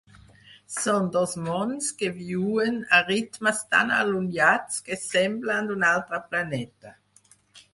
Són 0.75 1.09
dos 1.15 1.33
mons 1.47 1.89
que 1.99 2.09
viuen 2.15 2.79
a 2.99 3.01
ritmes 3.09 3.59
tan 3.75 3.93
allunyats 3.99 4.81
que 4.89 4.99
semblen 5.03 5.71
d'un 5.73 5.87
altre 5.91 6.23
planeta. 6.33 6.97